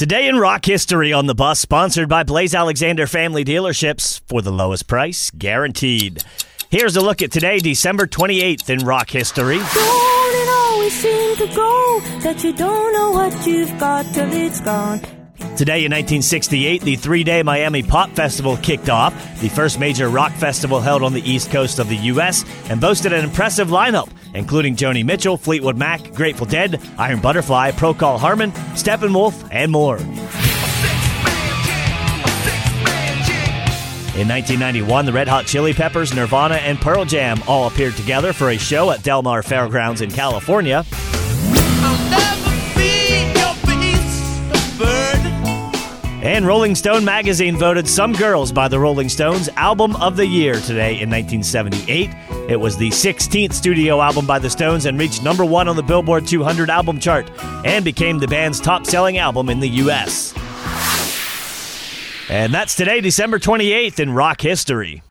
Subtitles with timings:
[0.00, 4.50] Today in rock history on the bus, sponsored by Blaise Alexander Family Dealerships for the
[4.50, 6.24] lowest price guaranteed.
[6.70, 9.58] Here's a look at today, December 28th in rock history.
[9.60, 15.00] It always to go that you don't know what you've got till it's gone?
[15.58, 19.12] Today in 1968, the three day Miami Pop Festival kicked off,
[19.42, 23.12] the first major rock festival held on the east coast of the U.S., and boasted
[23.12, 29.48] an impressive lineup, including Joni Mitchell, Fleetwood Mac, Grateful Dead, Iron Butterfly, Procol Harum, Steppenwolf,
[29.50, 29.98] and more.
[34.20, 38.50] In 1991, the Red Hot Chili Peppers, Nirvana, and Pearl Jam all appeared together for
[38.50, 40.84] a show at Del Mar Fairgrounds in California.
[46.22, 50.52] And Rolling Stone magazine voted Some Girls by the Rolling Stones Album of the Year
[50.52, 52.10] today in 1978.
[52.46, 55.82] It was the 16th studio album by the Stones and reached number one on the
[55.82, 57.30] Billboard 200 album chart
[57.64, 60.34] and became the band's top selling album in the U.S.
[62.28, 65.02] And that's today, December 28th, in rock history.